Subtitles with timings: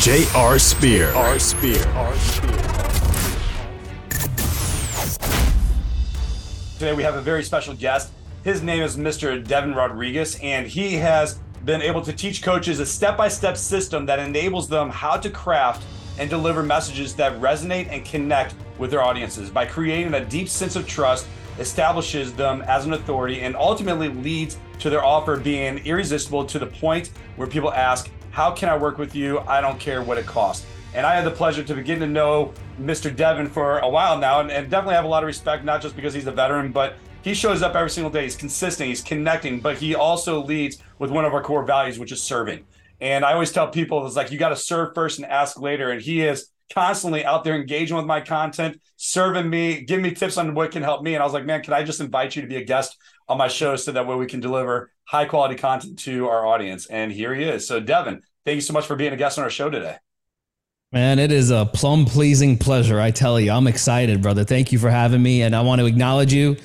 [0.00, 0.60] J.R.
[0.60, 1.10] Spear.
[1.12, 1.40] R.
[1.40, 1.84] Spear.
[1.88, 2.16] R.
[2.18, 2.52] Spear.
[6.78, 8.12] Today we have a very special guest.
[8.44, 9.44] His name is Mr.
[9.44, 14.06] Deven Rodriguez, and he has been able to teach coaches a step by step system
[14.06, 15.84] that enables them how to craft
[16.16, 20.76] and deliver messages that resonate and connect with their audiences by creating a deep sense
[20.76, 21.26] of trust,
[21.58, 26.66] establishes them as an authority, and ultimately leads to their offer being irresistible to the
[26.66, 29.40] point where people ask, how can I work with you?
[29.48, 30.64] I don't care what it costs.
[30.94, 33.12] And I had the pleasure to begin to know Mr.
[33.12, 35.96] Deven for a while now, and, and definitely have a lot of respect, not just
[35.96, 38.22] because he's a veteran, but he shows up every single day.
[38.22, 42.12] He's consistent, he's connecting, but he also leads with one of our core values, which
[42.12, 42.64] is serving.
[43.00, 45.90] And I always tell people, it's like you got to serve first and ask later.
[45.90, 50.36] And he is constantly out there engaging with my content, serving me, giving me tips
[50.36, 51.14] on what can help me.
[51.14, 52.96] And I was like, man, can I just invite you to be a guest
[53.28, 56.86] on my show so that way we can deliver high quality content to our audience?
[56.86, 57.66] And here he is.
[57.66, 59.96] So, Deven, thank you so much for being a guest on our show today.
[60.90, 62.98] Man, it is a plum pleasing pleasure.
[62.98, 64.42] I tell you, I'm excited, brother.
[64.42, 65.42] Thank you for having me.
[65.42, 66.56] And I want to acknowledge you.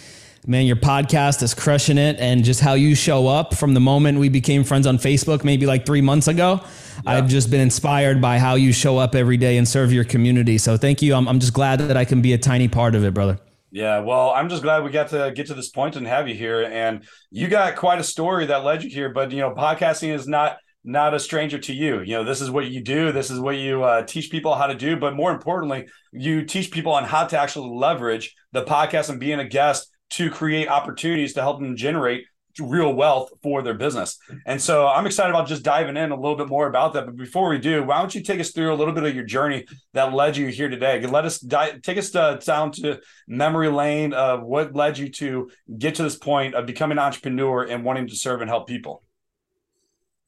[0.48, 2.18] Man, your podcast is crushing it.
[2.20, 5.66] And just how you show up from the moment we became friends on Facebook, maybe
[5.66, 6.62] like three months ago.
[6.64, 7.12] Yeah.
[7.12, 10.58] I've just been inspired by how you show up every day and serve your community.
[10.58, 11.16] So thank you.
[11.16, 13.40] I'm, I'm just glad that I can be a tiny part of it, brother.
[13.72, 16.36] Yeah, well, I'm just glad we got to get to this point and have you
[16.36, 16.64] here.
[16.64, 19.10] And you got quite a story that led you here.
[19.10, 22.02] But you know, podcasting is not not a stranger to you.
[22.02, 23.12] You know, this is what you do.
[23.12, 24.98] This is what you uh, teach people how to do.
[24.98, 29.40] But more importantly, you teach people on how to actually leverage the podcast and being
[29.40, 32.26] a guest to create opportunities to help them generate
[32.60, 34.20] real wealth for their business.
[34.46, 37.06] And so I'm excited about just diving in a little bit more about that.
[37.06, 39.24] But before we do, why don't you take us through a little bit of your
[39.24, 41.04] journey that led you here today?
[41.06, 45.50] Let us di- take us to, down to memory lane of what led you to
[45.80, 49.04] get to this point of becoming an entrepreneur and wanting to serve and help people.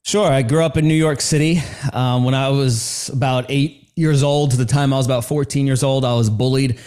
[0.06, 0.30] Sure.
[0.30, 1.60] I grew up in New York City.
[1.92, 5.66] Um, when I was about eight years old, to the time I was about 14
[5.66, 6.78] years old, I was bullied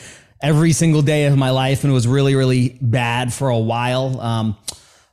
[0.41, 4.21] every single day of my life and it was really, really bad for a while.
[4.21, 4.57] Um,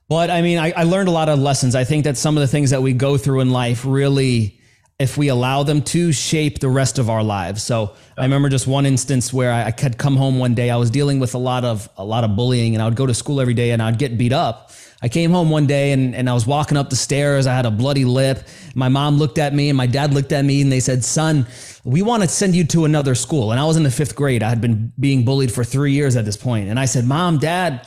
[0.09, 1.75] but I mean, I, I learned a lot of lessons.
[1.75, 4.56] I think that some of the things that we go through in life really,
[4.99, 7.63] if we allow them to, shape the rest of our lives.
[7.63, 10.71] So I remember just one instance where I, could come home one day.
[10.71, 13.07] I was dealing with a lot of a lot of bullying, and I would go
[13.07, 14.73] to school every day, and I'd get beat up.
[15.03, 17.47] I came home one day and, and I was walking up the stairs.
[17.47, 18.43] I had a bloody lip.
[18.75, 21.47] My mom looked at me and my dad looked at me and they said, Son,
[21.85, 23.53] we want to send you to another school.
[23.53, 24.43] And I was in the fifth grade.
[24.43, 26.71] I had been being bullied for three years at this point.
[26.71, 27.87] And I said, Mom, Dad,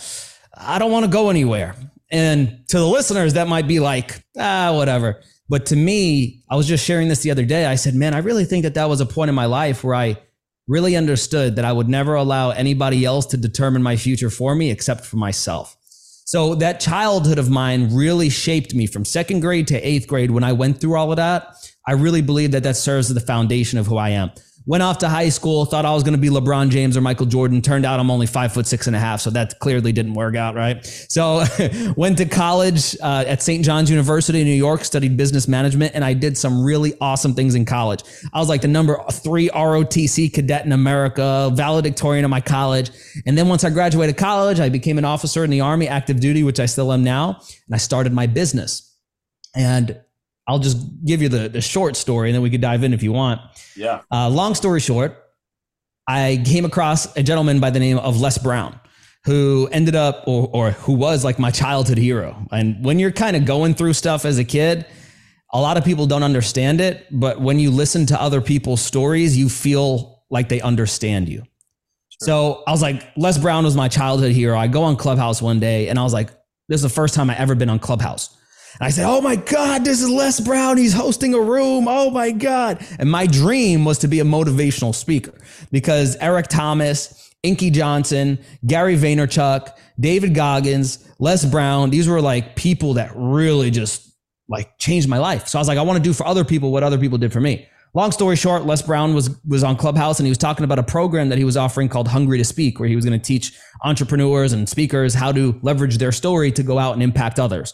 [0.53, 1.75] I don't want to go anywhere.
[2.11, 5.21] And to the listeners, that might be like, ah, whatever.
[5.49, 7.65] But to me, I was just sharing this the other day.
[7.65, 9.95] I said, Man, I really think that that was a point in my life where
[9.95, 10.17] I
[10.67, 14.69] really understood that I would never allow anybody else to determine my future for me
[14.69, 15.75] except for myself.
[16.25, 20.43] So that childhood of mine really shaped me from second grade to eighth grade when
[20.43, 21.55] I went through all of that.
[21.87, 24.29] I really believe that that serves as the foundation of who I am.
[24.65, 27.25] Went off to high school, thought I was going to be LeBron James or Michael
[27.25, 27.61] Jordan.
[27.61, 30.35] Turned out I'm only five foot six and a half, so that clearly didn't work
[30.35, 30.85] out, right?
[31.09, 31.43] So
[31.97, 33.63] went to college uh, at St.
[33.63, 37.55] John's University in New York, studied business management, and I did some really awesome things
[37.55, 38.03] in college.
[38.33, 42.91] I was like the number three ROTC cadet in America, valedictorian of my college.
[43.25, 46.43] And then once I graduated college, I became an officer in the Army, active duty,
[46.43, 48.85] which I still am now, and I started my business.
[49.55, 49.99] And
[50.49, 53.03] I'll just give you the, the short story and then we could dive in if
[53.03, 53.39] you want.
[53.75, 54.01] Yeah.
[54.11, 55.15] Uh, long story short,
[56.07, 58.79] I came across a gentleman by the name of Les Brown
[59.25, 62.47] who ended up or, or who was like my childhood hero.
[62.51, 64.87] And when you're kind of going through stuff as a kid,
[65.53, 69.37] a lot of people don't understand it, but when you listen to other people's stories,
[69.37, 71.39] you feel like they understand you.
[71.41, 71.47] Sure.
[72.21, 74.57] So I was like, Les Brown was my childhood hero.
[74.57, 76.29] I go on Clubhouse one day and I was like,
[76.69, 78.35] this is the first time I ever been on Clubhouse.
[78.79, 80.77] And I said, Oh my God, this is Les Brown.
[80.77, 81.87] He's hosting a room.
[81.87, 82.85] Oh my God.
[82.97, 85.33] And my dream was to be a motivational speaker
[85.71, 92.93] because Eric Thomas, Inky Johnson, Gary Vaynerchuk, David Goggins, Les Brown, these were like people
[92.93, 94.09] that really just
[94.47, 95.47] like changed my life.
[95.47, 97.33] So I was like, I want to do for other people what other people did
[97.33, 97.67] for me.
[97.95, 100.83] Long story short, Les Brown was was on Clubhouse and he was talking about a
[100.83, 103.57] program that he was offering called Hungry to Speak, where he was going to teach
[103.83, 107.73] entrepreneurs and speakers how to leverage their story to go out and impact others.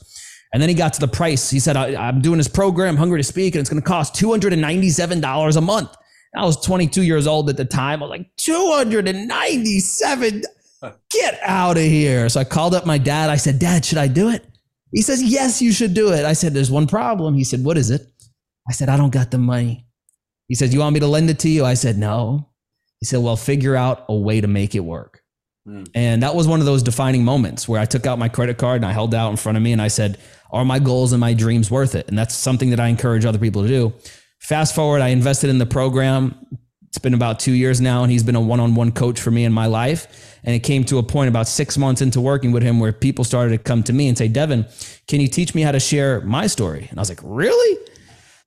[0.56, 1.50] And then he got to the price.
[1.50, 4.16] He said, I, am doing this program, Hungry to Speak, and it's going to cost
[4.16, 5.94] $297 a month.
[6.34, 8.02] I was 22 years old at the time.
[8.02, 10.44] I was like, 297.
[11.12, 12.30] Get out of here.
[12.30, 13.30] So I called up my dad.
[13.30, 14.46] I said, Dad, should I do it?
[14.94, 16.24] He says, Yes, you should do it.
[16.24, 17.34] I said, There's one problem.
[17.34, 18.08] He said, What is it?
[18.70, 19.86] I said, I don't got the money.
[20.48, 21.66] He said, You want me to lend it to you?
[21.66, 22.48] I said, No.
[23.02, 25.22] He said, Well, figure out a way to make it work.
[25.68, 25.90] Mm.
[25.94, 28.78] And that was one of those defining moments where I took out my credit card
[28.78, 30.18] and I held it out in front of me and I said,
[30.52, 32.08] Are my goals and my dreams worth it?
[32.08, 33.94] And that's something that I encourage other people to do.
[34.40, 36.36] Fast forward, I invested in the program.
[36.88, 39.32] It's been about two years now, and he's been a one on one coach for
[39.32, 40.40] me in my life.
[40.44, 43.24] And it came to a point about six months into working with him where people
[43.24, 44.66] started to come to me and say, Deven,
[45.08, 46.88] can you teach me how to share my story?
[46.90, 47.80] And I was like, Really?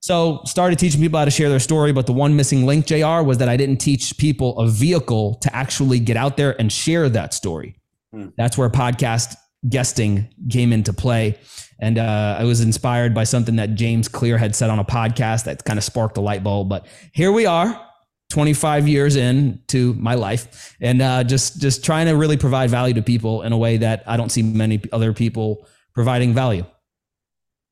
[0.00, 3.20] So started teaching people how to share their story, but the one missing link, JR,
[3.22, 7.08] was that I didn't teach people a vehicle to actually get out there and share
[7.08, 7.76] that story.
[8.12, 8.28] Hmm.
[8.36, 9.34] That's where podcast
[9.68, 11.38] guesting came into play.
[11.80, 15.44] And uh, I was inspired by something that James Clear had said on a podcast
[15.44, 16.68] that kind of sparked a light bulb.
[16.68, 17.80] But here we are,
[18.30, 23.02] 25 years into my life, and uh, just just trying to really provide value to
[23.02, 26.64] people in a way that I don't see many other people providing value.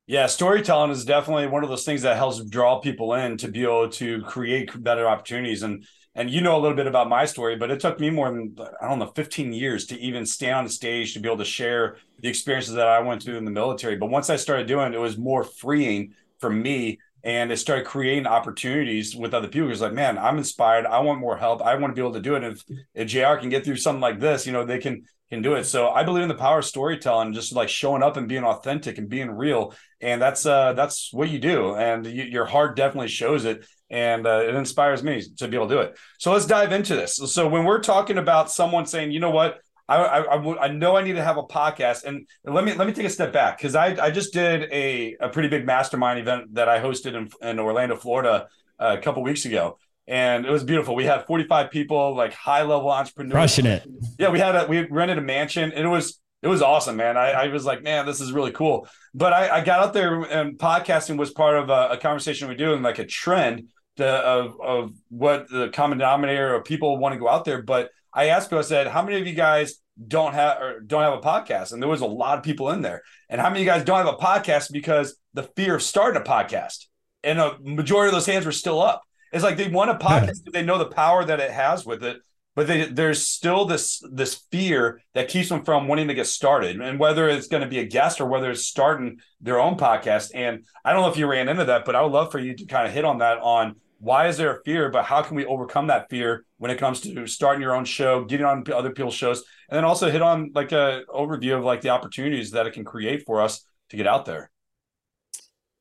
[0.07, 3.63] Yeah, storytelling is definitely one of those things that helps draw people in to be
[3.63, 5.63] able to create better opportunities.
[5.63, 5.85] And
[6.17, 8.57] and you know a little bit about my story, but it took me more than
[8.81, 11.45] I don't know 15 years to even stand on the stage to be able to
[11.45, 13.97] share the experiences that I went through in the military.
[13.97, 17.85] But once I started doing it, it was more freeing for me and it started
[17.85, 19.69] creating opportunities with other people.
[19.69, 20.87] It's like, man, I'm inspired.
[20.87, 21.61] I want more help.
[21.61, 22.43] I want to be able to do it.
[22.43, 22.63] And if,
[22.95, 25.65] if JR can get through something like this, you know, they can can do it.
[25.65, 28.97] So I believe in the power of storytelling, just like showing up and being authentic
[28.97, 29.73] and being real.
[29.99, 31.75] And that's uh that's what you do.
[31.75, 33.65] And you, your heart definitely shows it.
[33.89, 35.97] And uh, it inspires me to be able to do it.
[36.19, 37.15] So let's dive into this.
[37.15, 41.03] So when we're talking about someone saying, you know what, I, I, I know I
[41.03, 43.73] need to have a podcast, and let me let me take a step back because
[43.73, 47.57] I, I just did a, a pretty big mastermind event that I hosted in, in
[47.57, 48.47] Orlando, Florida,
[48.79, 50.93] uh, a couple weeks ago, and it was beautiful.
[50.93, 53.33] We had 45 people, like high level entrepreneurs.
[53.33, 53.87] Crushing it.
[54.19, 57.17] Yeah, we had a we rented a mansion and it was it was awesome, man.
[57.17, 58.87] I, I was like, man, this is really cool.
[59.13, 62.55] But I, I got out there and podcasting was part of a, a conversation we
[62.55, 67.13] do and like a trend to, of of what the common denominator of people want
[67.13, 67.61] to go out there.
[67.61, 69.75] But I asked people, I said, how many of you guys
[70.07, 71.73] don't have or don't have a podcast?
[71.73, 73.03] And there was a lot of people in there.
[73.29, 76.21] And how many of you guys don't have a podcast because the fear of starting
[76.21, 76.85] a podcast?
[77.23, 79.03] And a majority of those hands were still up.
[79.33, 82.17] It's like they want a podcast, they know the power that it has with it,
[82.55, 86.79] but they, there's still this this fear that keeps them from wanting to get started.
[86.79, 90.31] And whether it's going to be a guest or whether it's starting their own podcast.
[90.33, 92.55] And I don't know if you ran into that, but I would love for you
[92.55, 95.35] to kind of hit on that on why is there a fear, but how can
[95.35, 98.91] we overcome that fear when it comes to starting your own show, getting on other
[98.91, 102.67] people's shows, and then also hit on like a overview of like the opportunities that
[102.67, 104.51] it can create for us to get out there.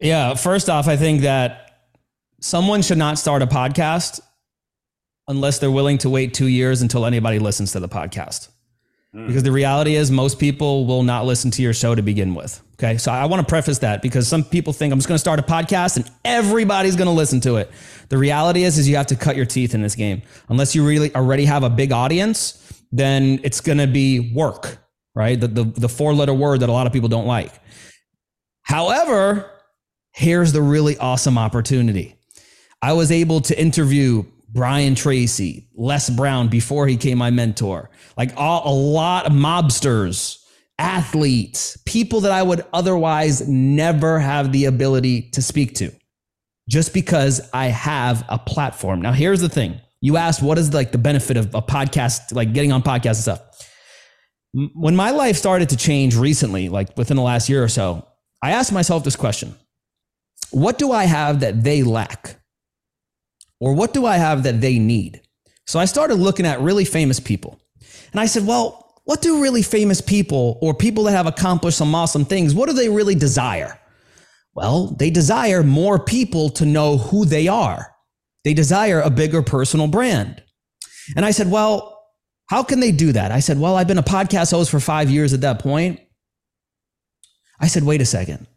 [0.01, 1.91] Yeah, first off, I think that
[2.41, 4.21] someone should not start a podcast
[5.29, 8.49] unless they're willing to wait two years until anybody listens to the podcast.
[9.15, 9.27] Mm.
[9.27, 12.63] Because the reality is, most people will not listen to your show to begin with.
[12.79, 12.99] Okay.
[12.99, 15.41] So I want to preface that because some people think I'm just going to start
[15.41, 17.71] a podcast and everybody's going to listen to it.
[18.11, 20.23] The reality is, is you have to cut your teeth in this game.
[20.49, 24.79] Unless you really already have a big audience, then it's going to be work,
[25.15, 25.41] right?
[25.41, 27.53] The, the, the four letter word that a lot of people don't like.
[28.63, 29.51] However,
[30.13, 32.17] here's the really awesome opportunity
[32.83, 38.33] I was able to interview Brian Tracy, Les Brown before he became my mentor, like
[38.37, 40.39] all, a lot of mobsters,
[40.79, 45.91] athletes, people that I would otherwise never have the ability to speak to
[46.69, 49.01] just because I have a platform.
[49.01, 49.81] Now, here's the thing.
[50.01, 53.39] You asked what is like the benefit of a podcast, like getting on podcasts and
[53.39, 53.41] stuff.
[54.75, 58.07] When my life started to change recently, like within the last year or so,
[58.43, 59.55] I asked myself this question.
[60.51, 62.41] What do I have that they lack?
[63.61, 65.23] Or what do I have that they need?
[65.67, 67.59] So I started looking at really famous people.
[68.13, 71.95] And I said, well, what do really famous people or people that have accomplished some
[71.95, 73.81] awesome things, what do they really desire?
[74.53, 77.95] Well, they desire more people to know who they are.
[78.45, 80.43] They desire a bigger personal brand.
[81.15, 82.03] And I said, well,
[82.51, 83.31] how can they do that?
[83.31, 86.01] I said, well, I've been a podcast host for five years at that point.
[87.61, 88.49] I said, wait a second.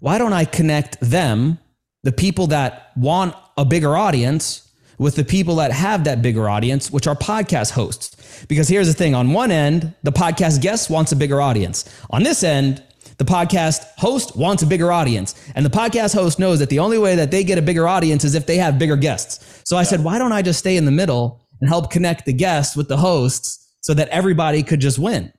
[0.00, 1.58] Why don't I connect them
[2.02, 4.65] the people that want a bigger audience
[4.98, 8.44] with the people that have that bigger audience, which are podcast hosts.
[8.48, 11.84] Because here's the thing on one end, the podcast guest wants a bigger audience.
[12.10, 12.82] On this end,
[13.18, 15.34] the podcast host wants a bigger audience.
[15.54, 18.24] And the podcast host knows that the only way that they get a bigger audience
[18.24, 19.62] is if they have bigger guests.
[19.64, 19.84] So I yeah.
[19.84, 22.88] said, why don't I just stay in the middle and help connect the guests with
[22.88, 25.32] the hosts so that everybody could just win?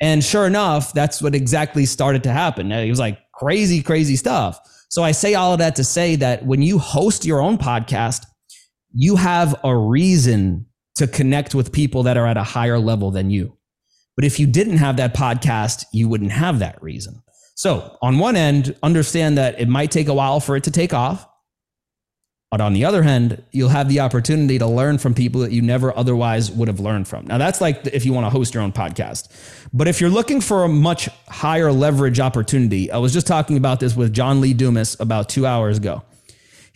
[0.00, 2.72] And sure enough, that's what exactly started to happen.
[2.72, 4.58] It was like crazy, crazy stuff.
[4.88, 8.24] So I say all of that to say that when you host your own podcast,
[8.92, 10.66] you have a reason
[10.96, 13.56] to connect with people that are at a higher level than you.
[14.16, 17.22] But if you didn't have that podcast, you wouldn't have that reason.
[17.54, 20.92] So, on one end, understand that it might take a while for it to take
[20.92, 21.26] off.
[22.50, 25.62] But on the other hand, you'll have the opportunity to learn from people that you
[25.62, 27.26] never otherwise would have learned from.
[27.26, 29.28] Now, that's like if you want to host your own podcast.
[29.72, 33.78] But if you're looking for a much higher leverage opportunity, I was just talking about
[33.78, 36.02] this with John Lee Dumas about two hours ago.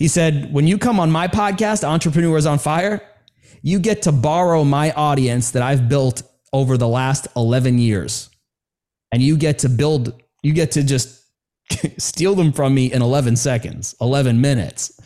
[0.04, 3.00] He said, When you come on my podcast, Entrepreneurs on Fire,
[3.62, 8.28] you get to borrow my audience that I've built over the last 11 years.
[9.12, 11.24] And you get to build, you get to just
[11.96, 15.00] steal them from me in 11 seconds, 11 minutes.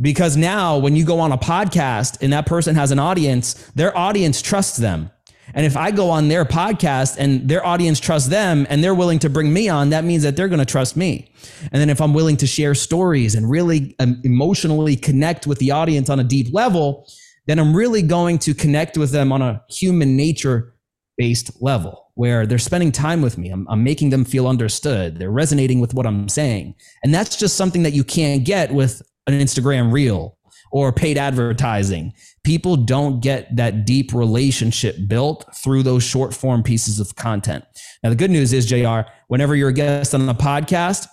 [0.00, 3.98] Because now when you go on a podcast and that person has an audience, their
[3.98, 5.10] audience trusts them.
[5.54, 9.18] And if I go on their podcast and their audience trusts them and they're willing
[9.20, 11.30] to bring me on, that means that they're going to trust me.
[11.72, 15.70] And then if I'm willing to share stories and really um, emotionally connect with the
[15.70, 17.06] audience on a deep level,
[17.46, 20.74] then I'm really going to connect with them on a human nature
[21.16, 23.50] based level where they're spending time with me.
[23.50, 25.18] I'm, I'm, making them feel understood.
[25.18, 26.74] They're resonating with what I'm saying.
[27.04, 30.36] And that's just something that you can't get with an Instagram reel
[30.72, 32.12] or paid advertising.
[32.46, 37.64] People don't get that deep relationship built through those short form pieces of content.
[38.04, 41.08] Now, the good news is, JR, whenever you're a guest on a podcast,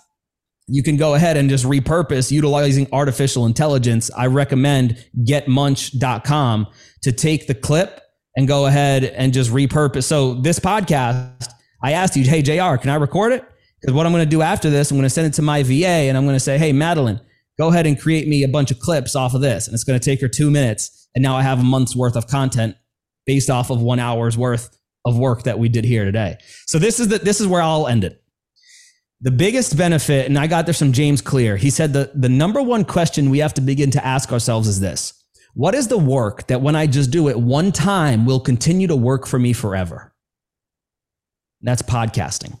[0.68, 4.12] you can go ahead and just repurpose utilizing artificial intelligence.
[4.16, 6.68] I recommend getmunch.com
[7.02, 8.00] to take the clip
[8.36, 10.04] and go ahead and just repurpose.
[10.04, 11.50] So this podcast,
[11.82, 13.44] I asked you, hey, JR, can I record it?
[13.80, 15.64] Because what I'm going to do after this, I'm going to send it to my
[15.64, 17.20] VA and I'm going to say, hey, Madeline,
[17.58, 19.66] go ahead and create me a bunch of clips off of this.
[19.66, 21.03] And it's going to take her two minutes.
[21.14, 22.76] And now I have a month's worth of content
[23.26, 26.38] based off of one hour's worth of work that we did here today.
[26.66, 28.22] So this is the, this is where I'll end it.
[29.20, 31.56] The biggest benefit, and I got this from James Clear.
[31.56, 34.80] He said the, the number one question we have to begin to ask ourselves is
[34.80, 38.86] this What is the work that when I just do it one time will continue
[38.88, 40.12] to work for me forever?
[41.62, 42.58] That's podcasting.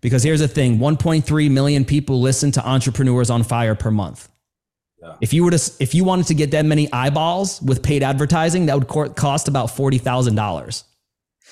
[0.00, 4.28] Because here's the thing 1.3 million people listen to Entrepreneurs on Fire per month.
[5.02, 5.16] Yeah.
[5.20, 8.66] If you were to, if you wanted to get that many eyeballs with paid advertising,
[8.66, 10.84] that would cost about forty thousand dollars.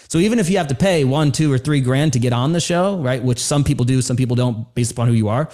[0.09, 2.53] So even if you have to pay one, two, or three grand to get on
[2.53, 5.51] the show, right, which some people do, some people don't, based upon who you are,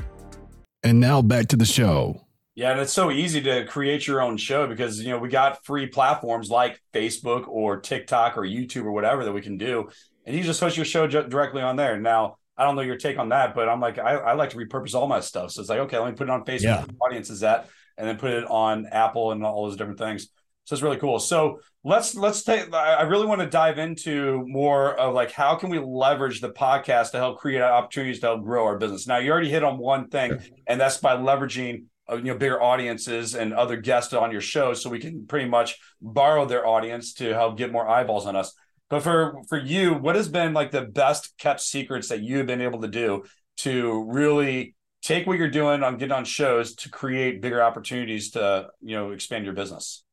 [0.83, 2.21] And now back to the show.
[2.53, 5.65] Yeah, and it's so easy to create your own show because you know we got
[5.65, 9.89] free platforms like Facebook or TikTok or YouTube or whatever that we can do,
[10.25, 11.99] and you just host your show directly on there.
[11.99, 14.57] Now, I don't know your take on that, but I'm like, I, I like to
[14.57, 15.51] repurpose all my stuff.
[15.51, 16.61] So it's like, okay, let me put it on Facebook.
[16.61, 16.85] Yeah.
[17.01, 20.27] Audience is that, and then put it on Apple and all those different things.
[20.67, 21.17] So it's really cool.
[21.19, 22.74] So let's let's take.
[22.74, 27.12] I really want to dive into more of like how can we leverage the podcast
[27.12, 29.07] to help create opportunities to help grow our business.
[29.07, 32.62] Now you already hit on one thing, and that's by leveraging uh, you know bigger
[32.62, 37.13] audiences and other guests on your show, so we can pretty much borrow their audience
[37.13, 38.53] to help get more eyeballs on us.
[38.89, 42.62] But for for you, what has been like the best kept secrets that you've been
[42.62, 43.24] able to do
[43.59, 48.67] to really take what you're doing on getting on shows to create bigger opportunities to
[48.81, 50.03] you know expand your business?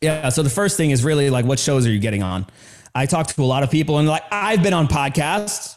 [0.00, 0.30] Yeah.
[0.30, 2.46] So the first thing is really like, what shows are you getting on?
[2.94, 5.76] I talk to a lot of people and like, I've been on podcasts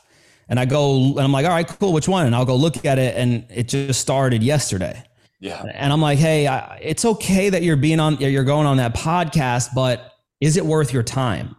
[0.50, 1.94] and I go and I'm like, all right, cool.
[1.94, 2.26] Which one?
[2.26, 3.16] And I'll go look at it.
[3.16, 5.04] And it just started yesterday.
[5.40, 5.64] Yeah.
[5.74, 8.96] And I'm like, hey, I, it's okay that you're being on, you're going on that
[8.96, 11.56] podcast, but is it worth your time?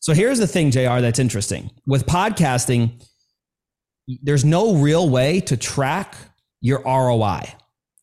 [0.00, 1.70] So here's the thing, JR, that's interesting.
[1.86, 3.04] With podcasting,
[4.22, 6.16] there's no real way to track
[6.60, 7.54] your ROI.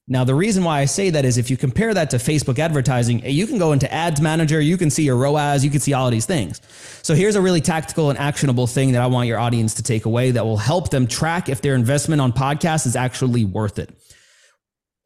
[0.08, 3.24] Now, the reason why I say that is if you compare that to Facebook advertising,
[3.24, 5.94] eh, you can go into ads manager, you can see your ROAS, you can see
[5.94, 6.62] all these things.
[7.02, 10.06] So here's a really tactical and actionable thing that I want your audience to take
[10.06, 13.90] away that will help them track if their investment on podcasts is actually worth it.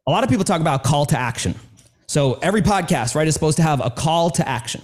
[0.06, 1.54] A lot of people talk about call to action.
[2.06, 4.82] So every podcast, right, is supposed to have a call to action.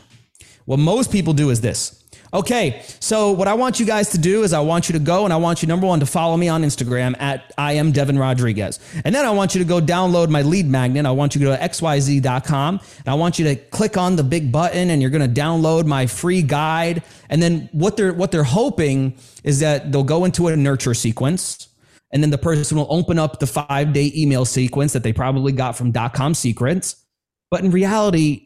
[0.65, 4.43] What most people do is this Okay, so what I want you guys to do
[4.43, 6.49] is I want you to go and I want you, number one, to follow me
[6.49, 8.81] on Instagram at I am Deven Rodriguez.
[9.05, 11.07] And then I want you to go download my lead magnet.
[11.07, 14.25] I want you to go to xyz.com and I want you to click on the
[14.25, 17.05] big button and you're going to download my free guide.
[17.31, 21.69] And then what they're, what they're hoping is that they'll go into a nurture sequence.
[22.13, 25.53] And then the person will open up the five day email sequence that they probably
[25.53, 27.05] got from dot .com secrets.
[27.51, 28.46] But in reality,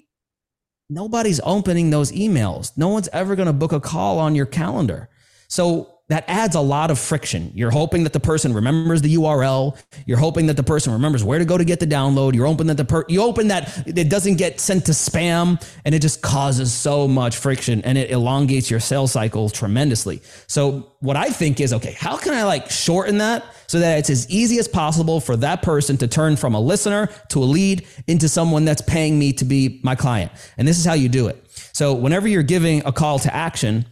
[0.91, 2.77] nobody's opening those emails.
[2.77, 5.09] No one's ever going to book a call on your calendar.
[5.49, 7.53] So that adds a lot of friction.
[7.55, 9.81] You're hoping that the person remembers the URL.
[10.07, 12.35] You're hoping that the person remembers where to go to get the download.
[12.35, 15.95] You're hoping that the per- you open that it doesn't get sent to spam, and
[15.95, 20.21] it just causes so much friction and it elongates your sales cycle tremendously.
[20.49, 21.93] So what I think is okay.
[21.93, 25.63] How can I like shorten that so that it's as easy as possible for that
[25.63, 29.45] person to turn from a listener to a lead into someone that's paying me to
[29.45, 30.33] be my client?
[30.59, 31.47] And this is how you do it.
[31.73, 33.87] So whenever you're giving a call to action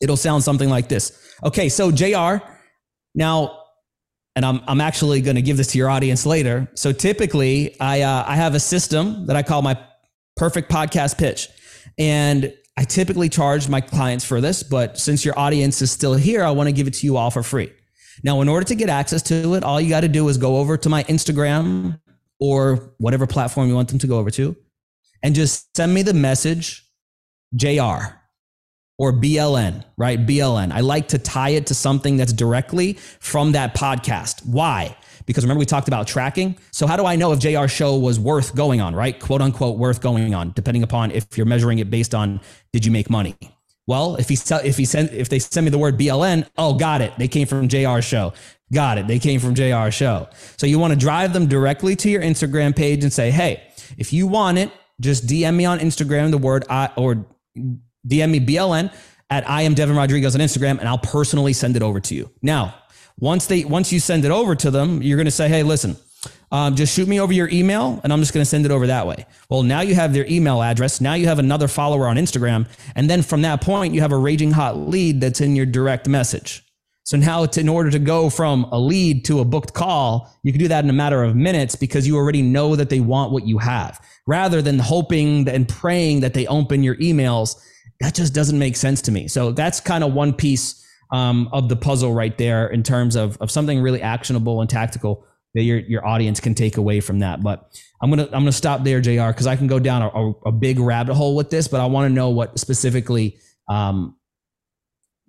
[0.00, 1.18] it'll sound something like this.
[1.42, 2.44] Okay, so JR,
[3.14, 3.58] now,
[4.36, 6.68] and I'm, I'm actually going to give this to your audience later.
[6.74, 9.78] So typically, I, uh, I have a system that I call my
[10.36, 11.48] perfect podcast pitch.
[11.98, 16.42] And I typically charge my clients for this, but since your audience is still here,
[16.42, 17.72] I want to give it to you all for free.
[18.22, 20.58] Now, in order to get access to it, all you got to do is go
[20.58, 22.00] over to my Instagram
[22.40, 24.56] or whatever platform you want them to go over to
[25.22, 26.84] and just send me the message
[27.56, 28.20] JR
[28.98, 30.24] or BLN, right?
[30.24, 30.72] BLN.
[30.72, 34.46] I like to tie it to something that's directly from that podcast.
[34.46, 34.96] Why?
[35.26, 36.56] Because remember we talked about tracking.
[36.70, 39.18] So how do I know if JR show was worth going on, right?
[39.18, 42.40] Quote unquote worth going on, depending upon if you're measuring it based on
[42.72, 43.34] did you make money?
[43.86, 47.00] Well, if he if he send if they send me the word BLN, oh, got
[47.00, 47.12] it.
[47.18, 48.32] They came from JR show.
[48.72, 49.06] Got it.
[49.06, 50.28] They came from JR show.
[50.56, 53.62] So you want to drive them directly to your Instagram page and say, hey,
[53.98, 58.40] if you want it, just DM me on Instagram the word I or DM me
[58.40, 58.92] BLN
[59.30, 62.30] at I am Deven Rodriguez on Instagram, and I'll personally send it over to you.
[62.42, 62.74] Now,
[63.18, 65.96] once they once you send it over to them, you're going to say, "Hey, listen,
[66.52, 68.86] um, just shoot me over your email, and I'm just going to send it over
[68.86, 71.00] that way." Well, now you have their email address.
[71.00, 74.18] Now you have another follower on Instagram, and then from that point, you have a
[74.18, 76.62] raging hot lead that's in your direct message.
[77.04, 80.52] So now, it's in order to go from a lead to a booked call, you
[80.52, 83.30] can do that in a matter of minutes because you already know that they want
[83.30, 87.56] what you have, rather than hoping and praying that they open your emails
[88.00, 89.28] that just doesn't make sense to me.
[89.28, 93.36] So that's kind of one piece um, of the puzzle right there in terms of,
[93.40, 97.42] of something really actionable and tactical that your your audience can take away from that.
[97.42, 97.70] But
[98.02, 99.28] I'm gonna I'm gonna stop there, Jr.
[99.28, 102.10] Because I can go down a, a, big rabbit hole with this, but I want
[102.10, 103.38] to know what specifically
[103.68, 104.16] um,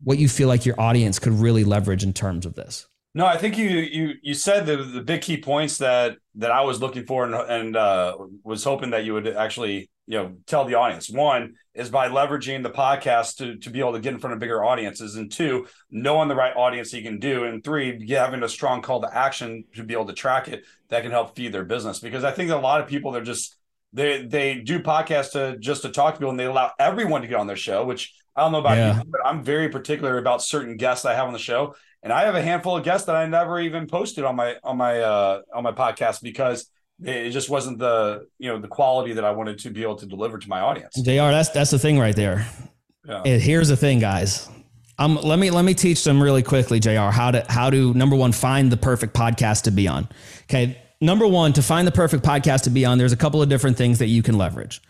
[0.03, 2.87] what you feel like your audience could really leverage in terms of this.
[3.13, 6.61] No, I think you you you said the the big key points that that I
[6.61, 10.65] was looking for and and uh, was hoping that you would actually you know tell
[10.65, 11.09] the audience.
[11.09, 14.39] One is by leveraging the podcast to to be able to get in front of
[14.39, 18.49] bigger audiences, and two, knowing the right audience you can do, and three, having a
[18.49, 21.65] strong call to action to be able to track it that can help feed their
[21.65, 21.99] business.
[21.99, 23.55] Because I think a lot of people they're just
[23.93, 27.27] they they do podcasts to just to talk to people, and they allow everyone to
[27.27, 28.97] get on their show, which I don't know about yeah.
[28.97, 32.25] you, but I'm very particular about certain guests I have on the show and I
[32.25, 35.41] have a handful of guests that I never even posted on my on my uh,
[35.51, 36.69] on my podcast because
[37.03, 40.05] it just wasn't the you know the quality that I wanted to be able to
[40.05, 40.95] deliver to my audience.
[40.95, 41.11] Jr.
[41.11, 42.47] That's that's the thing right there.
[43.07, 43.37] Yeah.
[43.37, 44.49] here's the thing, guys.
[44.97, 47.11] Um, let me let me teach them really quickly, Jr.
[47.11, 50.07] How to how to number one find the perfect podcast to be on.
[50.43, 52.97] Okay, number one to find the perfect podcast to be on.
[52.97, 54.81] There's a couple of different things that you can leverage.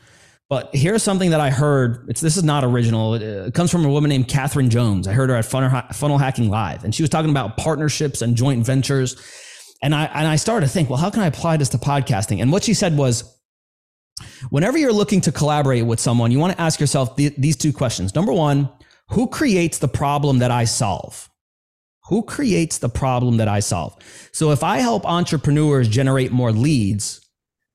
[0.47, 2.05] But here's something that I heard.
[2.07, 3.15] It's this is not original.
[3.15, 5.07] It, it comes from a woman named Catherine Jones.
[5.07, 8.35] I heard her at Funnel, Funnel Hacking Live, and she was talking about partnerships and
[8.35, 9.15] joint ventures.
[9.85, 12.41] And I and I started to think, well, how can I apply this to podcasting?
[12.41, 13.37] And what she said was,
[14.49, 17.71] whenever you're looking to collaborate with someone, you want to ask yourself th- these two
[17.71, 18.15] questions.
[18.15, 18.67] Number one,
[19.09, 21.29] who creates the problem that I solve?
[22.05, 23.95] Who creates the problem that I solve?
[24.31, 27.21] So if I help entrepreneurs generate more leads,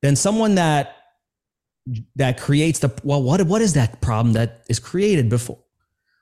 [0.01, 0.97] then someone that
[2.17, 5.57] that creates the well what what is that problem that is created before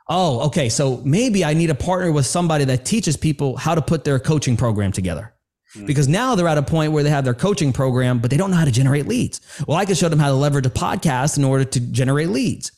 [0.07, 3.81] oh okay so maybe i need to partner with somebody that teaches people how to
[3.81, 5.33] put their coaching program together
[5.75, 5.85] mm.
[5.85, 8.51] because now they're at a point where they have their coaching program but they don't
[8.51, 11.37] know how to generate leads well i can show them how to leverage a podcast
[11.37, 12.71] in order to generate leads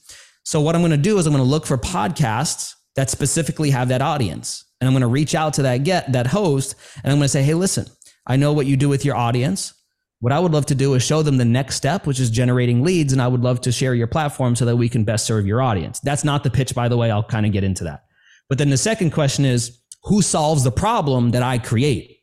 [0.43, 3.69] so what i'm going to do is i'm going to look for podcasts that specifically
[3.69, 7.11] have that audience and i'm going to reach out to that get that host and
[7.11, 7.85] i'm going to say hey listen
[8.27, 9.73] i know what you do with your audience
[10.21, 12.83] What I would love to do is show them the next step, which is generating
[12.83, 13.11] leads.
[13.11, 15.63] And I would love to share your platform so that we can best serve your
[15.63, 15.99] audience.
[15.99, 17.09] That's not the pitch, by the way.
[17.09, 18.03] I'll kind of get into that.
[18.47, 22.20] But then the second question is who solves the problem that I create?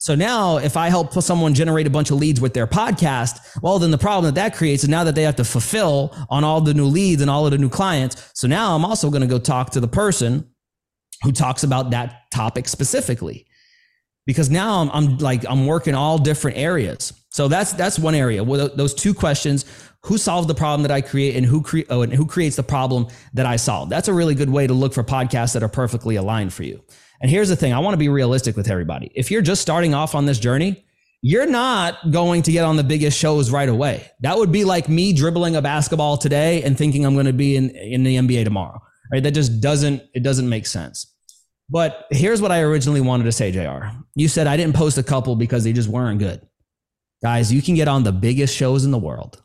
[0.00, 3.78] So now if I help someone generate a bunch of leads with their podcast, well,
[3.78, 6.62] then the problem that that creates is now that they have to fulfill on all
[6.62, 8.30] the new leads and all of the new clients.
[8.34, 10.48] So now I'm also going to go talk to the person
[11.22, 13.46] who talks about that topic specifically
[14.24, 17.12] because now I'm, I'm like, I'm working all different areas.
[17.28, 18.42] So that's, that's one area.
[18.42, 19.66] Well, those two questions,
[20.04, 22.62] who solves the problem that I create and who create, oh, and who creates the
[22.62, 23.90] problem that I solve?
[23.90, 26.82] That's a really good way to look for podcasts that are perfectly aligned for you.
[27.20, 29.10] And here's the thing I want to be realistic with everybody.
[29.14, 30.84] If you're just starting off on this journey,
[31.22, 34.10] you're not going to get on the biggest shows right away.
[34.20, 37.56] That would be like me dribbling a basketball today and thinking I'm going to be
[37.56, 38.80] in, in the NBA tomorrow.
[39.12, 39.22] Right?
[39.22, 41.14] That just doesn't it doesn't make sense.
[41.68, 43.86] But here's what I originally wanted to say, JR.
[44.16, 46.40] You said I didn't post a couple because they just weren't good.
[47.22, 49.42] Guys, you can get on the biggest shows in the world.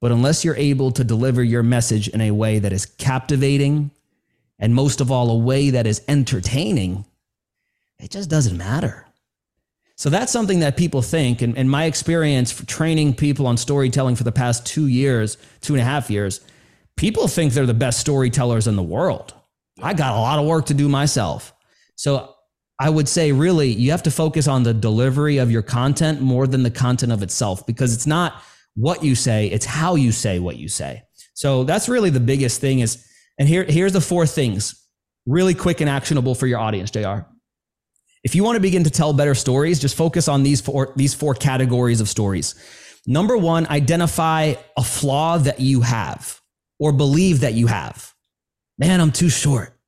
[0.00, 3.90] But unless you're able to deliver your message in a way that is captivating,
[4.58, 7.04] and most of all, a way that is entertaining,
[7.98, 9.06] it just doesn't matter.
[9.96, 11.42] So that's something that people think.
[11.42, 15.74] And, and my experience for training people on storytelling for the past two years, two
[15.74, 16.40] and a half years,
[16.96, 19.34] people think they're the best storytellers in the world.
[19.82, 21.52] I got a lot of work to do myself.
[21.96, 22.32] So
[22.78, 26.46] I would say, really, you have to focus on the delivery of your content more
[26.46, 28.40] than the content of itself because it's not
[28.76, 31.02] what you say, it's how you say what you say.
[31.34, 33.04] So that's really the biggest thing is
[33.38, 34.74] and here, here's the four things
[35.26, 37.20] really quick and actionable for your audience, JR.
[38.24, 41.14] If you want to begin to tell better stories, just focus on these four, these
[41.14, 42.54] four categories of stories.
[43.06, 46.40] Number one, identify a flaw that you have
[46.78, 48.12] or believe that you have.
[48.78, 49.78] Man, I'm too short.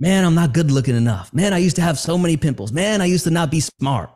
[0.00, 1.32] Man, I'm not good looking enough.
[1.32, 2.72] Man, I used to have so many pimples.
[2.72, 4.10] Man, I used to not be smart.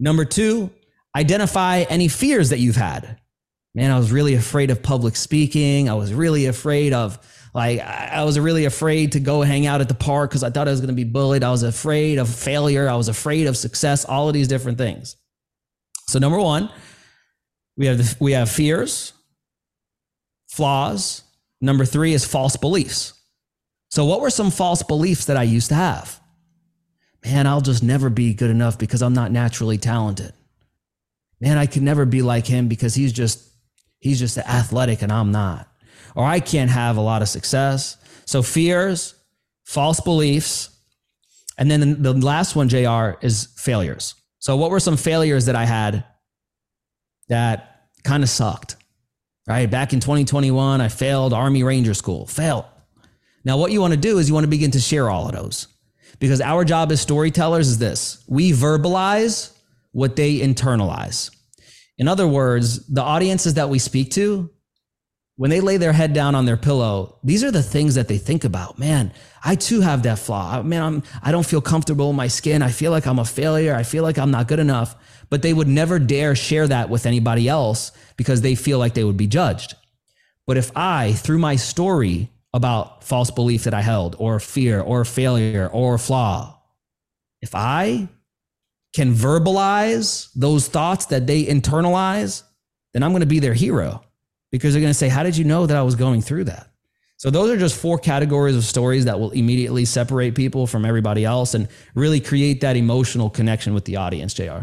[0.00, 0.70] Number two,
[1.16, 3.20] identify any fears that you've had.
[3.74, 5.88] Man, I was really afraid of public speaking.
[5.88, 7.18] I was really afraid of
[7.54, 10.68] like I was really afraid to go hang out at the park because I thought
[10.68, 11.44] I was going to be bullied.
[11.44, 12.88] I was afraid of failure.
[12.88, 14.04] I was afraid of success.
[14.04, 15.16] All of these different things.
[16.08, 16.70] So number one,
[17.76, 19.12] we have the, we have fears,
[20.48, 21.22] flaws.
[21.60, 23.12] Number three is false beliefs.
[23.90, 26.18] So what were some false beliefs that I used to have?
[27.24, 30.32] Man, I'll just never be good enough because I'm not naturally talented.
[31.40, 33.46] Man, I could never be like him because he's just
[33.98, 35.71] he's just athletic and I'm not
[36.14, 37.96] or I can't have a lot of success.
[38.24, 39.14] So fears,
[39.64, 40.70] false beliefs.
[41.58, 44.14] And then the last one, JR, is failures.
[44.38, 46.04] So what were some failures that I had
[47.28, 48.76] that kind of sucked?
[49.46, 49.68] Right.
[49.68, 52.64] Back in 2021, I failed Army Ranger School, failed.
[53.44, 55.32] Now, what you want to do is you want to begin to share all of
[55.32, 55.66] those
[56.20, 59.52] because our job as storytellers is this we verbalize
[59.90, 61.30] what they internalize.
[61.98, 64.50] In other words, the audiences that we speak to,
[65.42, 68.16] when they lay their head down on their pillow, these are the things that they
[68.16, 68.78] think about.
[68.78, 69.12] Man,
[69.44, 70.62] I too have that flaw.
[70.62, 72.62] Man, I'm, I don't feel comfortable in my skin.
[72.62, 73.74] I feel like I'm a failure.
[73.74, 74.94] I feel like I'm not good enough.
[75.30, 79.02] But they would never dare share that with anybody else because they feel like they
[79.02, 79.74] would be judged.
[80.46, 85.04] But if I, through my story about false belief that I held, or fear, or
[85.04, 86.56] failure, or flaw,
[87.40, 88.08] if I
[88.94, 92.44] can verbalize those thoughts that they internalize,
[92.94, 94.04] then I'm going to be their hero
[94.52, 96.68] because they're going to say, How did you know that I was going through that?
[97.16, 101.24] So, those are just four categories of stories that will immediately separate people from everybody
[101.24, 104.60] else and really create that emotional connection with the audience, JR.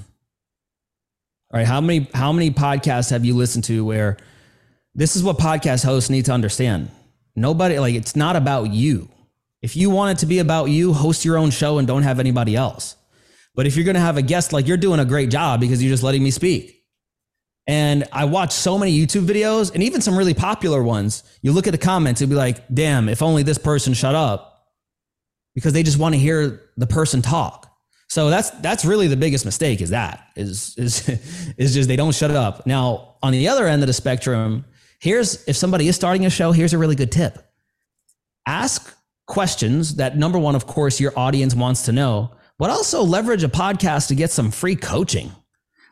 [1.53, 1.67] All right.
[1.67, 4.17] How many how many podcasts have you listened to where
[4.95, 6.91] this is what podcast hosts need to understand?
[7.37, 9.11] Nobody like it's not about you.
[9.61, 12.19] If you want it to be about you, host your own show and don't have
[12.19, 12.97] anybody else.
[13.55, 15.83] But if you're going to have a guest, like you're doing a great job because
[15.83, 16.84] you're just letting me speak.
[17.66, 21.22] And I watch so many YouTube videos and even some really popular ones.
[21.40, 24.68] You look at the comments and be like, damn, if only this person shut up
[25.55, 27.70] because they just want to hear the person talk.
[28.09, 31.09] So that's that's really the biggest mistake is that is is
[31.57, 32.66] is just they don't shut up.
[32.66, 34.66] Now, on the other end of the spectrum,
[35.00, 37.38] here's if somebody is starting a show, here's a really good tip.
[38.46, 38.94] Ask
[39.27, 43.48] questions that number one, of course, your audience wants to know but also leverage a
[43.48, 45.33] podcast to get some free coaching.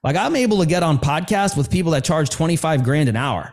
[0.03, 3.53] Like I'm able to get on podcasts with people that charge 25 grand an hour.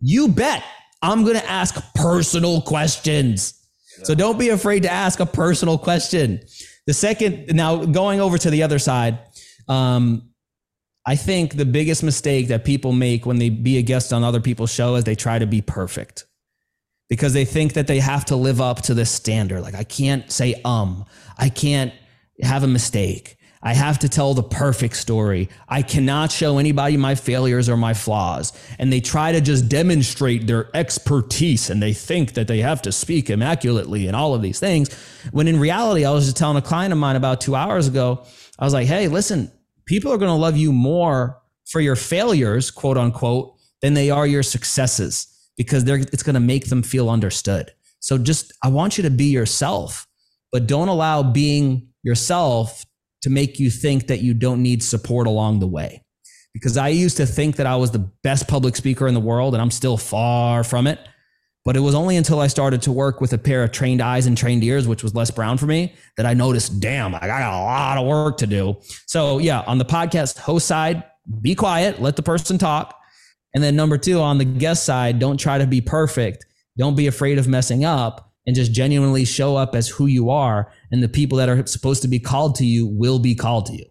[0.00, 0.64] You bet
[1.02, 3.54] I'm going to ask personal questions.
[4.02, 6.40] So don't be afraid to ask a personal question.
[6.86, 9.18] The second, now going over to the other side,
[9.68, 10.30] um,
[11.06, 14.40] I think the biggest mistake that people make when they be a guest on other
[14.40, 16.26] people's show is they try to be perfect
[17.08, 19.62] because they think that they have to live up to this standard.
[19.62, 21.04] Like I can't say um,
[21.38, 21.92] I can't
[22.42, 23.35] have a mistake.
[23.66, 25.48] I have to tell the perfect story.
[25.68, 28.52] I cannot show anybody my failures or my flaws.
[28.78, 32.92] And they try to just demonstrate their expertise and they think that they have to
[32.92, 34.94] speak immaculately and all of these things.
[35.32, 38.24] When in reality, I was just telling a client of mine about two hours ago,
[38.56, 39.50] I was like, hey, listen,
[39.84, 44.28] people are going to love you more for your failures, quote unquote, than they are
[44.28, 45.26] your successes
[45.56, 47.72] because it's going to make them feel understood.
[47.98, 50.06] So just, I want you to be yourself,
[50.52, 52.85] but don't allow being yourself
[53.26, 56.00] to make you think that you don't need support along the way.
[56.52, 59.52] Because I used to think that I was the best public speaker in the world,
[59.52, 61.00] and I'm still far from it.
[61.64, 64.26] But it was only until I started to work with a pair of trained eyes
[64.26, 67.42] and trained ears, which was Les Brown for me, that I noticed, damn, I got
[67.52, 68.76] a lot of work to do.
[69.06, 71.02] So, yeah, on the podcast host side,
[71.40, 72.96] be quiet, let the person talk.
[73.54, 76.46] And then number two, on the guest side, don't try to be perfect.
[76.78, 80.72] Don't be afraid of messing up and just genuinely show up as who you are
[80.90, 83.74] and the people that are supposed to be called to you will be called to
[83.74, 83.86] you.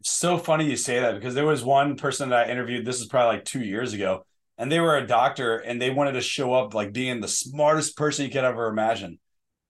[0.00, 3.00] It's so funny you say that because there was one person that i interviewed this
[3.00, 4.24] is probably like two years ago
[4.56, 7.96] and they were a doctor and they wanted to show up like being the smartest
[7.96, 9.18] person you could ever imagine.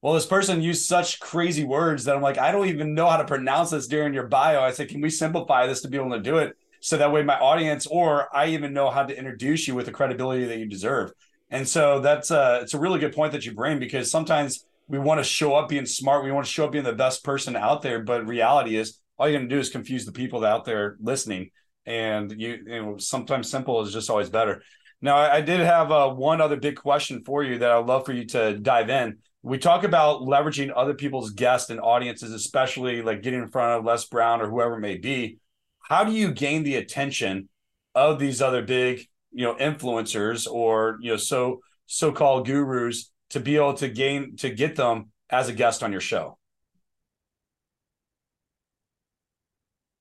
[0.03, 3.16] Well this person used such crazy words that i'm like i don't even know how
[3.16, 4.61] to pronounce this during your bio.
[4.61, 7.22] I said can we simplify this to be able to do it so that way
[7.22, 10.66] my audience or i even know how to introduce you with the credibility that you
[10.66, 11.12] deserve
[11.50, 14.98] and so that's a it's a really good point that you bring because sometimes we
[14.98, 17.56] want to show up being smart, we want to show up being the best person
[17.56, 20.64] out there, but reality is all you're going to do is confuse the people out
[20.64, 21.50] there listening.
[21.84, 24.62] And you, you know, sometimes simple is just always better.
[25.00, 28.06] Now, I, I did have uh, one other big question for you that I'd love
[28.06, 29.18] for you to dive in.
[29.42, 33.84] We talk about leveraging other people's guests and audiences, especially like getting in front of
[33.84, 35.38] Les Brown or whoever it may be.
[35.80, 37.48] How do you gain the attention
[37.94, 39.06] of these other big
[39.38, 44.51] you know influencers or you know so so-called gurus to be able to gain to
[44.51, 46.37] get them as a guest on your show?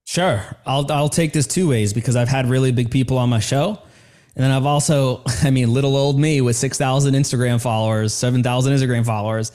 [0.05, 0.43] Sure.
[0.65, 3.79] I'll i'll take this two ways because i've had really big people on my show.
[4.35, 9.05] And then i've also i mean little old me with 6000 instagram followers 7000 instagram
[9.05, 9.51] followers.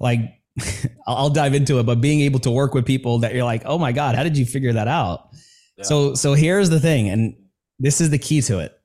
[0.00, 0.20] Like
[1.06, 3.78] i'll dive into it but being able to work with people that you're like oh
[3.78, 5.28] my god how did you figure that out?
[5.78, 5.84] Yeah.
[5.84, 7.36] so so here's the thing and
[7.78, 8.81] this is the key to it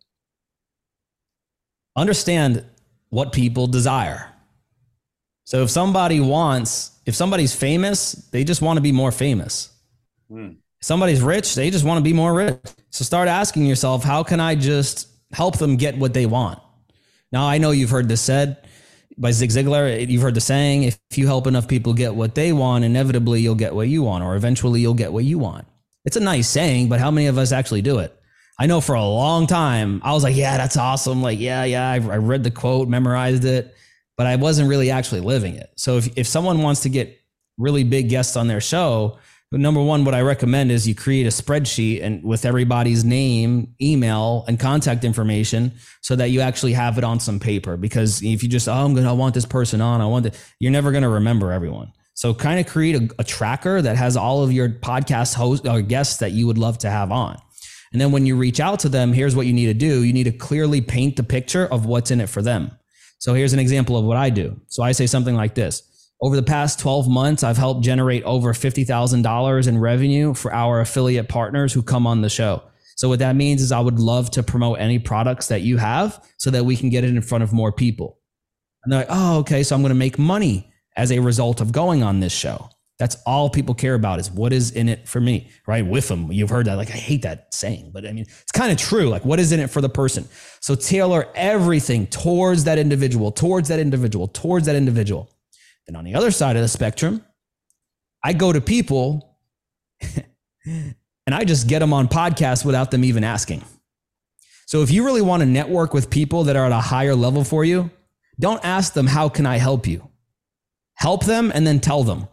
[1.97, 2.63] understand
[3.09, 4.31] what people desire.
[5.43, 9.71] So if somebody wants, if somebody's famous, they just want to be more famous.
[10.31, 10.57] Mm.
[10.79, 12.59] Somebody's rich, they just want to be more rich.
[12.91, 16.59] So start asking yourself, how can I just help them get what they want?
[17.31, 18.57] Now, I know you've heard this said
[19.17, 20.07] by Zig Ziglar.
[20.07, 23.55] You've heard the saying, if you help enough people get what they want, inevitably you'll
[23.55, 25.65] get what you want, or eventually you'll get what you want.
[26.05, 28.16] It's a nice saying, but how many of us actually do it?
[28.59, 31.21] I know for a long time, I was like, yeah, that's awesome.
[31.21, 33.75] Like, yeah, yeah, I, I read the quote, memorized it,
[34.17, 35.71] but I wasn't really actually living it.
[35.75, 37.19] So if, if someone wants to get
[37.57, 39.19] really big guests on their show,
[39.51, 44.43] number one, what I recommend is you create a spreadsheet and with everybody's name, email,
[44.47, 47.77] and contact information so that you actually have it on some paper.
[47.77, 50.53] Because if you just, oh, I'm gonna, I want this person on, I want it,
[50.59, 51.93] you're never gonna remember everyone.
[52.15, 55.81] So kind of create a, a tracker that has all of your podcast hosts or
[55.81, 57.37] guests that you would love to have on.
[57.91, 60.03] And then when you reach out to them, here's what you need to do.
[60.03, 62.71] You need to clearly paint the picture of what's in it for them.
[63.19, 64.59] So here's an example of what I do.
[64.67, 65.83] So I say something like this.
[66.21, 71.29] Over the past 12 months, I've helped generate over $50,000 in revenue for our affiliate
[71.29, 72.63] partners who come on the show.
[72.95, 76.23] So what that means is I would love to promote any products that you have
[76.37, 78.19] so that we can get it in front of more people.
[78.83, 79.61] And they're like, oh, okay.
[79.61, 82.69] So I'm going to make money as a result of going on this show.
[82.99, 85.85] That's all people care about is what is in it for me, right?
[85.85, 86.31] With them.
[86.31, 86.75] You've heard that.
[86.75, 89.07] Like, I hate that saying, but I mean, it's kind of true.
[89.07, 90.27] Like, what is in it for the person?
[90.61, 95.29] So tailor everything towards that individual, towards that individual, towards that individual.
[95.85, 97.23] Then on the other side of the spectrum,
[98.23, 99.37] I go to people
[100.65, 100.95] and
[101.27, 103.63] I just get them on podcasts without them even asking.
[104.65, 107.43] So if you really want to network with people that are at a higher level
[107.43, 107.91] for you,
[108.39, 110.09] don't ask them, How can I help you?
[110.95, 112.27] Help them and then tell them.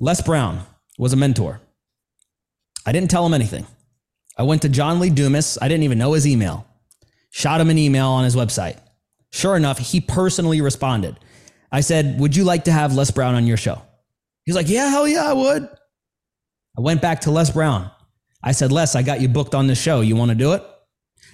[0.00, 0.60] Les Brown
[0.98, 1.60] was a mentor.
[2.84, 3.66] I didn't tell him anything.
[4.36, 5.56] I went to John Lee Dumas.
[5.62, 6.66] I didn't even know his email.
[7.30, 8.78] Shot him an email on his website.
[9.32, 11.18] Sure enough, he personally responded.
[11.70, 13.82] I said, Would you like to have Les Brown on your show?
[14.44, 15.68] He's like, Yeah, hell yeah, I would.
[16.76, 17.90] I went back to Les Brown.
[18.42, 20.00] I said, Les, I got you booked on the show.
[20.00, 20.62] You want to do it?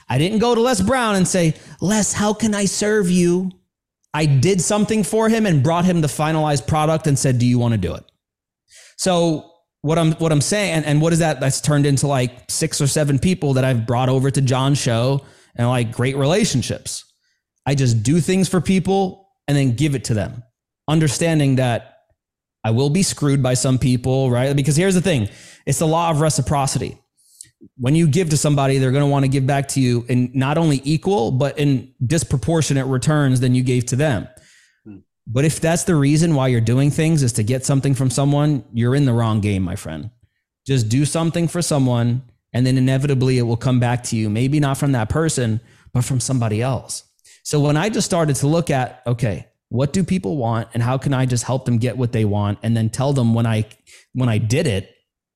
[0.08, 3.50] I didn't go to Les Brown and say, Les, how can I serve you?
[4.12, 7.58] I did something for him and brought him the finalized product and said, Do you
[7.58, 8.09] want to do it?
[9.00, 11.40] So what I'm what I'm saying, and, and what is that?
[11.40, 15.24] That's turned into like six or seven people that I've brought over to John's show
[15.56, 17.10] and like great relationships.
[17.64, 20.42] I just do things for people and then give it to them,
[20.86, 21.96] understanding that
[22.62, 24.54] I will be screwed by some people, right?
[24.54, 25.30] Because here's the thing
[25.64, 26.98] it's the law of reciprocity.
[27.78, 30.30] When you give to somebody, they're going to want to give back to you in
[30.34, 34.28] not only equal, but in disproportionate returns than you gave to them.
[35.26, 38.64] But if that's the reason why you're doing things is to get something from someone,
[38.72, 40.10] you're in the wrong game, my friend.
[40.66, 44.28] Just do something for someone, and then inevitably it will come back to you.
[44.28, 45.60] Maybe not from that person,
[45.92, 47.04] but from somebody else.
[47.44, 50.98] So when I just started to look at, okay, what do people want and how
[50.98, 53.66] can I just help them get what they want and then tell them when I
[54.12, 54.94] when I did it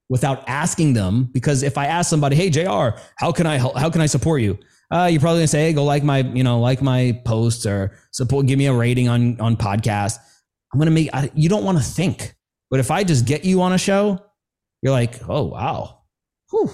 [0.09, 3.91] without asking them because if I ask somebody, "Hey JR, how can I help, how
[3.91, 4.59] can I support you?"
[4.91, 7.97] Uh, you're probably gonna say, hey, go like my, you know, like my posts or
[8.13, 10.19] support, give me a rating on on podcast.
[10.73, 11.11] I'm gonna make.
[11.13, 12.35] I, you don't want to think,
[12.71, 14.21] but if I just get you on a show,
[14.83, 16.01] you're like, oh wow,
[16.51, 16.71] Whew.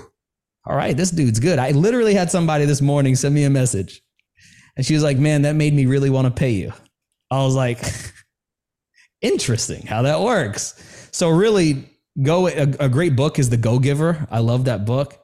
[0.66, 1.59] all right, this dude's good.
[1.59, 4.03] I literally had somebody this morning send me a message,
[4.77, 6.73] and she was like, man, that made me really want to pay you.
[7.31, 7.79] I was like,
[9.23, 11.09] interesting how that works.
[11.12, 11.88] So really,
[12.23, 12.49] go.
[12.49, 14.27] A, a great book is The Go Giver.
[14.31, 15.19] I love that book.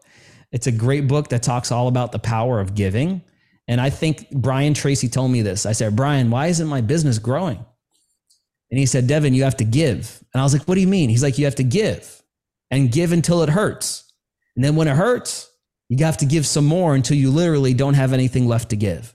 [0.56, 3.20] It's a great book that talks all about the power of giving.
[3.68, 5.66] And I think Brian Tracy told me this.
[5.66, 7.62] I said, Brian, why isn't my business growing?
[8.70, 10.18] And he said, Deven, you have to give.
[10.32, 11.10] And I was like, what do you mean?
[11.10, 12.22] He's like, you have to give
[12.70, 14.10] and give until it hurts.
[14.56, 15.50] And then when it hurts,
[15.90, 19.14] you have to give some more until you literally don't have anything left to give.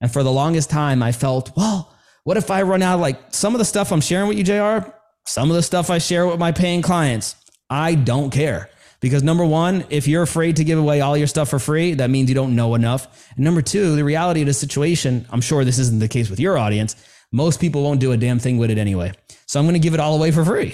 [0.00, 2.98] And for the longest time, I felt, well, what if I run out?
[2.98, 4.88] Like some of the stuff I'm sharing with you, JR,
[5.26, 7.36] some of the stuff I share with my paying clients,
[7.68, 8.70] I don't care.
[9.02, 12.08] Because number one, if you're afraid to give away all your stuff for free, that
[12.08, 13.28] means you don't know enough.
[13.34, 16.38] And number two, the reality of the situation, I'm sure this isn't the case with
[16.38, 16.94] your audience.
[17.32, 19.12] Most people won't do a damn thing with it anyway.
[19.46, 20.72] So I'm going to give it all away for free,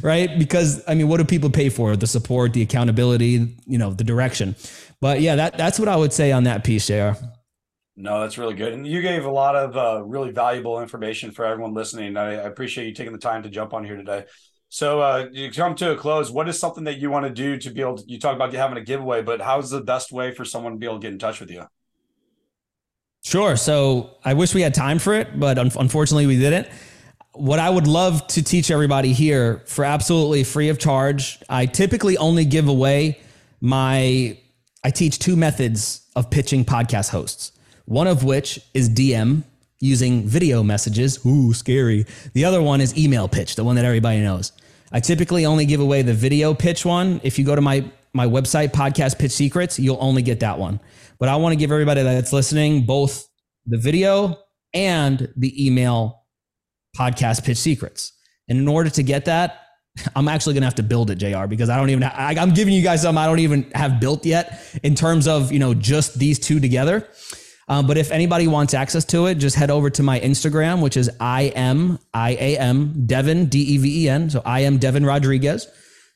[0.02, 0.36] right?
[0.36, 1.94] Because I mean, what do people pay for?
[1.94, 4.56] The support, the accountability, you know, the direction.
[5.00, 7.12] But yeah, that, that's what I would say on that piece, JR.
[7.96, 8.72] No, that's really good.
[8.72, 12.16] And you gave a lot of uh, really valuable information for everyone listening.
[12.16, 14.24] I, I appreciate you taking the time to jump on here today.
[14.74, 16.32] So uh, you come to a close.
[16.32, 18.52] What is something that you want to do to be able to, you talk about
[18.52, 21.12] having a giveaway, but how's the best way for someone to be able to get
[21.12, 21.68] in touch with you?
[23.22, 23.54] Sure.
[23.54, 26.66] So I wish we had time for it, but un- unfortunately we didn't.
[27.34, 32.18] What I would love to teach everybody here for absolutely free of charge, I typically
[32.18, 33.20] only give away
[33.60, 34.36] my,
[34.82, 37.52] I teach two methods of pitching podcast hosts.
[37.84, 39.44] One of which is DM
[39.78, 41.24] using video messages.
[41.24, 42.06] Ooh, scary.
[42.32, 44.50] The other one is email pitch, the one that everybody knows.
[44.92, 47.20] I typically only give away the video pitch one.
[47.24, 50.78] If you go to my my website, Podcast Pitch Secrets, you'll only get that one.
[51.18, 53.26] But I want to give everybody that's listening both
[53.66, 54.38] the video
[54.72, 56.24] and the email
[56.96, 58.12] podcast pitch secrets.
[58.48, 59.60] And in order to get that,
[60.16, 61.46] I'm actually gonna have to build it, Jr.
[61.46, 62.02] Because I don't even.
[62.02, 65.52] I, I'm giving you guys something I don't even have built yet in terms of
[65.52, 67.08] you know just these two together.
[67.68, 70.96] Um, but if anybody wants access to it, just head over to my Instagram, which
[70.96, 74.30] is I am I A M Deven D E V E N.
[74.30, 75.66] So I am Deven Rodriguez.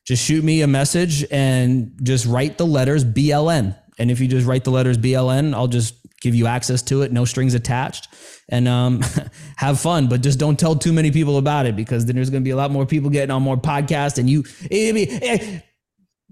[0.07, 3.77] Just shoot me a message and just write the letters BLN.
[3.99, 7.13] And if you just write the letters BLN, I'll just give you access to it,
[7.13, 8.09] no strings attached,
[8.49, 9.03] and um,
[9.57, 10.09] have fun.
[10.09, 12.51] But just don't tell too many people about it because then there's going to be
[12.51, 14.45] a lot more people getting on more podcasts, and you.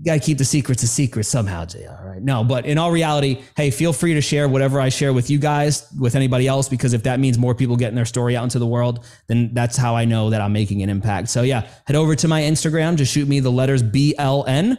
[0.04, 1.88] Gotta keep the secrets a secret somehow, JR.
[2.04, 2.22] Right?
[2.22, 5.38] No, but in all reality, hey, feel free to share whatever I share with you
[5.38, 8.58] guys, with anybody else, because if that means more people getting their story out into
[8.58, 11.30] the world, then that's how I know that I'm making an impact.
[11.30, 14.76] So yeah, head over to my Instagram, just shoot me the letters BLN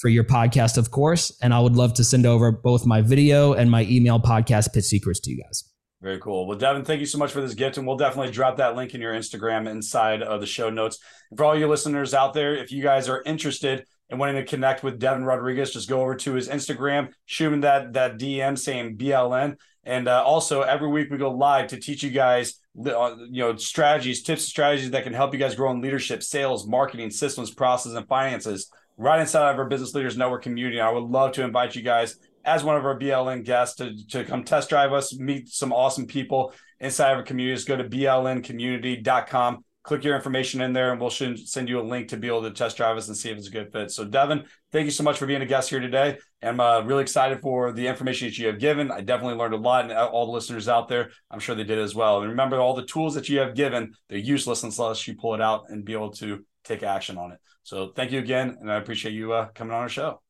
[0.00, 1.36] for your podcast, of course.
[1.42, 4.84] And I would love to send over both my video and my email podcast pitch
[4.84, 5.64] secrets to you guys.
[6.00, 6.46] Very cool.
[6.46, 7.78] Well, Deven, thank you so much for this gift.
[7.78, 10.98] And we'll definitely drop that link in your Instagram inside of the show notes.
[11.36, 14.82] For all your listeners out there, if you guys are interested and wanting to connect
[14.82, 18.96] with Deven Rodriguez, just go over to his Instagram, shoot him that, that DM saying
[18.96, 19.56] BLN.
[19.84, 23.56] And uh, also, every week we go live to teach you guys, uh, you know,
[23.56, 27.92] strategies, tips, strategies that can help you guys grow in leadership, sales, marketing, systems, process,
[27.92, 30.80] and finances right inside of our Business Leaders Network community.
[30.80, 34.24] I would love to invite you guys as one of our BLN guests to, to
[34.24, 37.56] come test drive us, meet some awesome people inside of our community.
[37.56, 42.08] Just go to blncommunity.com, click your information in there, and we'll send you a link
[42.08, 43.90] to be able to test drive us and see if it's a good fit.
[43.90, 46.18] So, Deven, thank you so much for being a guest here today.
[46.42, 48.90] I'm uh, really excited for the information that you have given.
[48.90, 51.78] I definitely learned a lot, and all the listeners out there, I'm sure they did
[51.78, 52.22] as well.
[52.22, 55.42] And remember, all the tools that you have given, they're useless unless you pull it
[55.42, 57.38] out and be able to take action on it.
[57.62, 60.22] So, thank you again, and I appreciate you uh, coming on our show.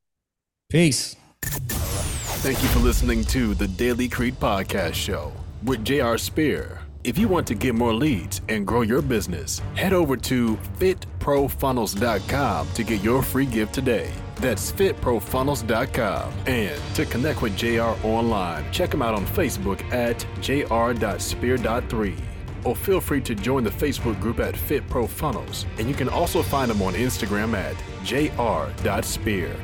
[0.68, 1.16] Peace.
[1.42, 5.32] Thank you for listening to the Daily Creed Podcast Show
[5.62, 6.83] with JR Spear.
[7.04, 12.68] If you want to get more leads and grow your business, head over to fitprofunnels.com
[12.72, 14.10] to get your free gift today.
[14.36, 16.32] That's fitprofunnels.com.
[16.46, 22.20] And to connect with JR online, check him out on Facebook at jr.spear.3
[22.64, 25.66] or feel free to join the Facebook group at Fit Pro Funnels.
[25.78, 29.54] And you can also find him on Instagram at jr.spear.